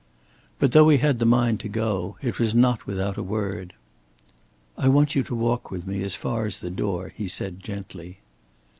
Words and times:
But 0.57 0.71
though 0.71 0.89
he 0.89 0.97
had 0.97 1.19
the 1.19 1.27
mind 1.27 1.59
to 1.59 1.69
go, 1.69 2.17
it 2.23 2.39
was 2.39 2.55
not 2.55 2.87
without 2.87 3.17
a 3.17 3.21
word. 3.21 3.73
"I 4.75 4.87
want 4.87 5.13
you 5.13 5.21
to 5.21 5.35
walk 5.35 5.69
with 5.69 5.85
me 5.85 6.01
as 6.01 6.15
far 6.15 6.47
as 6.47 6.57
the 6.59 6.71
door," 6.71 7.13
he 7.15 7.27
said, 7.27 7.59
gently. 7.61 8.17